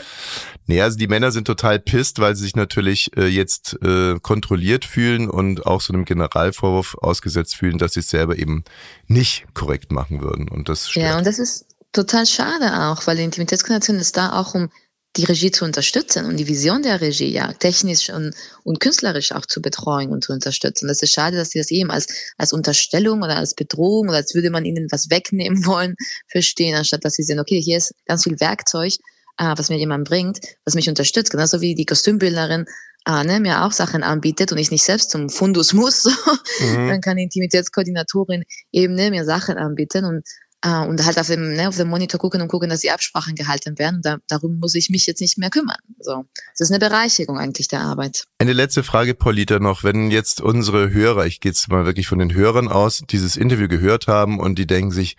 [0.66, 4.84] Nee, also die Männer sind total pisst, weil sie sich natürlich äh, jetzt äh, kontrolliert
[4.84, 8.62] fühlen und auch so einem Generalvorwurf ausgesetzt fühlen, dass sie es selber eben
[9.08, 10.48] nicht korrekt machen würden.
[10.48, 11.06] Und das stört.
[11.06, 14.70] Ja, und das ist total schade auch, weil die Intimitätskoordination ist da auch, um
[15.16, 19.46] die Regie zu unterstützen und die Vision der Regie ja technisch und, und künstlerisch auch
[19.46, 20.88] zu betreuen und zu unterstützen.
[20.88, 24.34] Das ist schade, dass sie das eben als, als Unterstellung oder als Bedrohung oder als
[24.34, 25.94] würde man ihnen was wegnehmen wollen,
[26.28, 28.94] verstehen, anstatt dass sie sehen, okay, hier ist ganz viel Werkzeug,
[29.38, 31.30] äh, was mir jemand bringt, was mich unterstützt.
[31.30, 32.66] Genauso wie die Kostümbildnerin
[33.06, 36.06] äh, ne, mir auch Sachen anbietet und ich nicht selbst zum Fundus muss,
[36.60, 36.88] Mhm.
[36.88, 40.26] dann kann die Intimitätskoordinatorin eben ne, mir Sachen anbieten und
[40.64, 43.34] äh, und halt auf dem, ne, auf dem Monitor gucken und gucken, dass die Absprachen
[43.34, 44.00] gehalten werden.
[44.02, 45.76] Da, darum muss ich mich jetzt nicht mehr kümmern.
[46.00, 46.24] So,
[46.56, 48.24] das ist eine Bereicherung eigentlich der Arbeit.
[48.38, 49.84] Eine letzte Frage, Paulita, noch.
[49.84, 53.68] Wenn jetzt unsere Hörer, ich gehe jetzt mal wirklich von den Hörern aus, dieses Interview
[53.68, 55.16] gehört haben und die denken sich,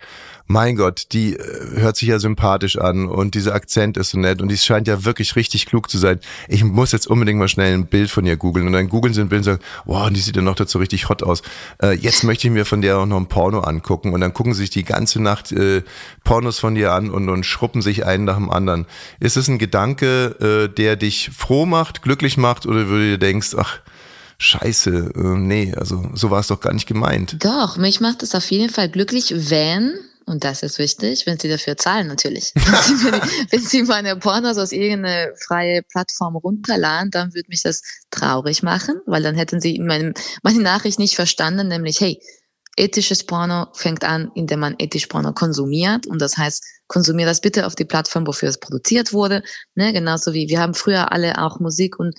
[0.48, 4.40] mein Gott, die äh, hört sich ja sympathisch an und dieser Akzent ist so nett
[4.40, 6.20] und die scheint ja wirklich richtig klug zu sein.
[6.48, 9.20] Ich muss jetzt unbedingt mal schnell ein Bild von ihr googeln und dann googeln sie
[9.20, 11.42] ein Bild und sagen, wow, die sieht ja noch dazu richtig hot aus.
[11.82, 14.54] Äh, jetzt möchte ich mir von der auch noch ein Porno angucken und dann gucken
[14.54, 15.82] sie sich die ganze Nacht äh,
[16.24, 18.86] Pornos von dir an und, und schruppen sich einen nach dem anderen.
[19.20, 23.54] Ist es ein Gedanke, äh, der dich froh macht, glücklich macht oder würde du denkst,
[23.56, 23.80] ach,
[24.38, 27.42] Scheiße, äh, nee, also so war es doch gar nicht gemeint.
[27.42, 29.94] Doch, mich macht es auf jeden Fall glücklich, wenn
[30.28, 32.52] und das ist wichtig, wenn sie dafür zahlen natürlich.
[32.54, 33.12] wenn, sie,
[33.50, 39.00] wenn sie meine Pornos aus irgendeiner freie Plattform runterladen, dann würde mich das traurig machen,
[39.06, 42.20] weil dann hätten sie meine, meine Nachricht nicht verstanden, nämlich, hey,
[42.76, 46.06] ethisches Porno fängt an, indem man ethisch Porno konsumiert.
[46.06, 49.42] Und das heißt, konsumiert das bitte auf die Plattform, wofür es produziert wurde.
[49.74, 49.92] Ne?
[49.92, 52.14] Genauso wie wir haben früher alle auch Musik und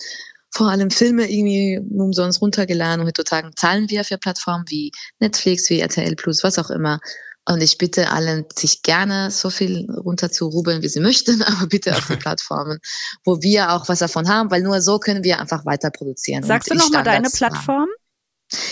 [0.50, 5.80] vor allem Filme irgendwie umsonst runtergeladen und heutzutage zahlen wir für Plattformen wie Netflix, wie
[5.80, 7.00] RTL Plus, was auch immer.
[7.44, 11.66] Und ich bitte allen, sich gerne so viel runter zu rubeln, wie sie möchten, aber
[11.66, 12.78] bitte auf den Plattformen,
[13.24, 16.42] wo wir auch was davon haben, weil nur so können wir einfach weiter produzieren.
[16.42, 17.88] Sagst du nochmal deine Plattform?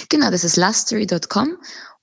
[0.09, 1.57] Genau, das ist lustery.com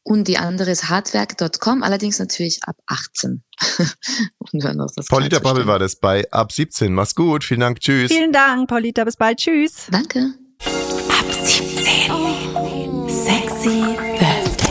[0.03, 3.43] und die andere ist hardwerk.com, allerdings natürlich ab 18.
[5.09, 6.93] Paulita Babbel war das bei ab 17.
[6.93, 8.11] Mach's gut, vielen Dank, tschüss.
[8.11, 9.87] Vielen Dank, Paulita, bis bald, tschüss.
[9.89, 10.33] Danke.
[10.59, 12.11] Ab 17.
[12.11, 13.07] Oh.
[13.07, 14.63] Sexy Thursday.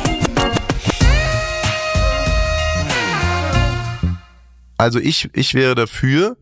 [4.83, 6.37] Also ich, ich wäre dafür,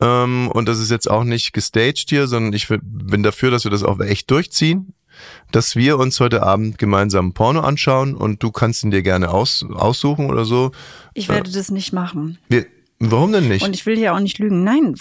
[0.00, 3.72] ähm, und das ist jetzt auch nicht gestaged hier, sondern ich bin dafür, dass wir
[3.72, 4.94] das auch echt durchziehen,
[5.52, 9.64] dass wir uns heute Abend gemeinsam Porno anschauen und du kannst ihn dir gerne aus,
[9.74, 10.72] aussuchen oder so.
[11.14, 12.38] Ich werde das nicht machen.
[12.48, 12.66] Wir,
[12.98, 13.64] warum denn nicht?
[13.64, 14.64] Und ich will hier auch nicht lügen.
[14.64, 14.94] Nein,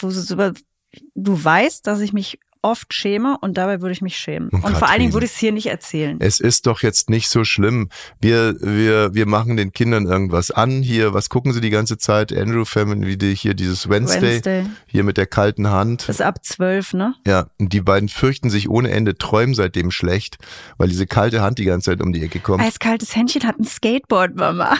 [1.15, 4.49] du weißt, dass ich mich oft schäme und dabei würde ich mich schämen.
[4.49, 6.17] Und, und vor allen Dingen würde ich es hier nicht erzählen.
[6.19, 7.89] Es ist doch jetzt nicht so schlimm.
[8.19, 10.81] Wir, wir, wir machen den Kindern irgendwas an.
[10.81, 12.35] Hier, was gucken sie die ganze Zeit?
[12.35, 14.65] Andrew Family, wie die, hier dieses Wednesday, Wednesday.
[14.87, 16.03] Hier mit der kalten Hand.
[16.07, 17.15] Das ist ab zwölf, ne?
[17.27, 20.37] Ja, und die beiden fürchten sich ohne Ende, träumen seitdem schlecht,
[20.77, 22.63] weil diese kalte Hand die ganze Zeit um die Ecke kommt.
[22.63, 24.77] Eiskaltes Händchen hat ein Skateboard, Mama.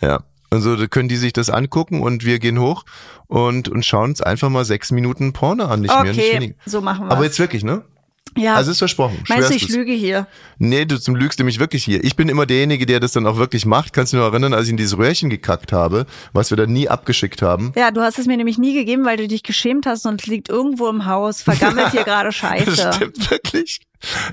[0.00, 2.84] Ja, also da können die sich das angucken und wir gehen hoch
[3.26, 6.54] und, und schauen uns einfach mal sechs Minuten Porno an, nicht okay, mehr, nicht weniger.
[6.66, 7.82] so machen wir Aber jetzt wirklich, ne?
[8.36, 8.54] Ja.
[8.54, 9.22] Also ist versprochen.
[9.28, 10.26] Meinst du, ich lüge hier?
[10.58, 12.04] Nee, du zum lügst nämlich wirklich hier.
[12.04, 13.92] Ich bin immer derjenige, der das dann auch wirklich macht.
[13.92, 16.66] Kannst du dich noch erinnern, als ich in dieses Röhrchen gekackt habe, was wir da
[16.66, 17.72] nie abgeschickt haben?
[17.76, 20.26] Ja, du hast es mir nämlich nie gegeben, weil du dich geschämt hast und es
[20.26, 22.76] liegt irgendwo im Haus, vergammelt hier gerade Scheiße.
[22.76, 23.80] Das stimmt wirklich.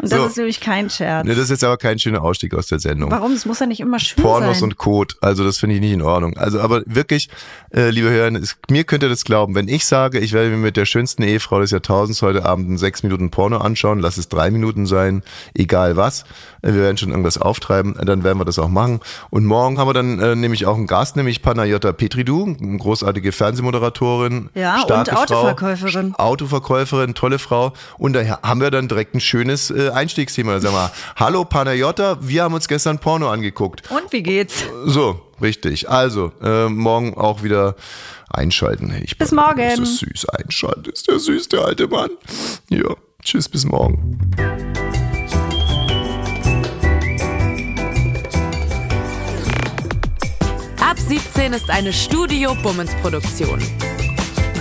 [0.01, 0.25] Und das so.
[0.25, 1.25] ist nämlich kein Scherz.
[1.25, 3.12] Nee, das ist jetzt aber kein schöner Ausstieg aus der Sendung.
[3.12, 3.34] Warum?
[3.34, 4.69] Es muss ja nicht immer schön Pornos sein.
[4.69, 5.15] und Code.
[5.21, 6.38] Also das finde ich nicht in Ordnung.
[6.38, 7.29] Also aber wirklich,
[7.73, 9.55] äh, liebe Hörer, mir könnt ihr das glauben.
[9.55, 12.77] Wenn ich sage, ich werde mir mit der schönsten Ehefrau des Jahrtausends heute Abend ein
[12.77, 16.23] sechs Minuten Porno anschauen, lass es drei Minuten sein, egal was.
[16.62, 18.99] Äh, wir werden schon irgendwas auftreiben, dann werden wir das auch machen.
[19.29, 23.32] Und morgen haben wir dann äh, nämlich auch einen Gast, nämlich Panayota Petridou, eine großartige
[23.32, 24.49] Fernsehmoderatorin.
[24.55, 26.13] Ja, und Autoverkäuferin.
[26.13, 27.73] Frau, Autoverkäuferin, tolle Frau.
[27.97, 30.60] Und daher haben wir dann direkt ein schönes äh, Einstiegsthema.
[30.60, 33.84] Sag mal, hallo Panayota, wir haben uns gestern Porno angeguckt.
[33.91, 34.63] Und wie geht's?
[34.86, 35.89] So, richtig.
[35.89, 37.76] Also, äh, morgen auch wieder
[38.30, 38.93] einschalten.
[39.04, 39.60] Ich bis morgen.
[39.60, 40.30] Ist das süß.
[40.30, 42.12] Einschalten ist der süß, der alte Mann.
[42.69, 44.19] Ja, tschüss, bis morgen.
[50.82, 53.62] Ab 17 ist eine Studio Bummens Produktion.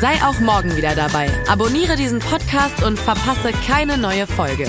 [0.00, 1.28] Sei auch morgen wieder dabei.
[1.48, 4.68] Abonniere diesen Podcast und verpasse keine neue Folge.